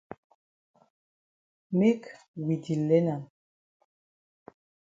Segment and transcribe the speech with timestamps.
[1.77, 2.03] Make
[2.45, 3.23] we di learn am.